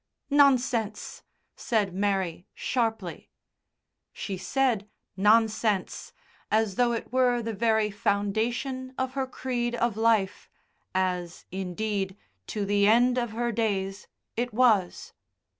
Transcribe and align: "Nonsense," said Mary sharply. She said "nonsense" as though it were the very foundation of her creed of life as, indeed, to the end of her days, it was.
"Nonsense," 0.31 1.21
said 1.55 1.93
Mary 1.93 2.47
sharply. 2.55 3.29
She 4.11 4.35
said 4.35 4.89
"nonsense" 5.15 6.11
as 6.49 6.73
though 6.73 6.93
it 6.93 7.13
were 7.13 7.43
the 7.43 7.53
very 7.53 7.91
foundation 7.91 8.95
of 8.97 9.13
her 9.13 9.27
creed 9.27 9.75
of 9.75 9.95
life 9.97 10.49
as, 10.95 11.45
indeed, 11.51 12.17
to 12.47 12.65
the 12.65 12.87
end 12.87 13.19
of 13.19 13.29
her 13.33 13.51
days, 13.51 14.07
it 14.35 14.51
was. 14.55 15.13